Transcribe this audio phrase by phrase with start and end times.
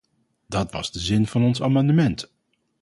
[0.47, 2.33] Dat was de zin van ons amendement.